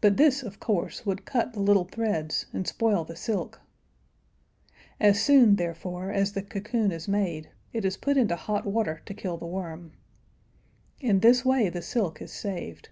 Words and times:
But 0.00 0.16
this, 0.16 0.42
of 0.42 0.58
course, 0.58 1.04
would 1.04 1.26
cut 1.26 1.52
the 1.52 1.60
little 1.60 1.84
threads 1.84 2.46
and 2.54 2.66
spoil 2.66 3.04
the 3.04 3.14
silk. 3.14 3.60
As 4.98 5.20
soon, 5.22 5.56
therefore, 5.56 6.10
as 6.10 6.32
the 6.32 6.40
cocoon 6.40 6.90
is 6.90 7.06
made, 7.06 7.50
it 7.70 7.84
is 7.84 7.98
put 7.98 8.16
into 8.16 8.34
hot 8.36 8.64
water 8.64 9.02
to 9.04 9.12
kill 9.12 9.36
the 9.36 9.44
worm. 9.44 9.92
In 11.00 11.20
this 11.20 11.44
way 11.44 11.68
the 11.68 11.82
silk 11.82 12.22
is 12.22 12.32
saved. 12.32 12.88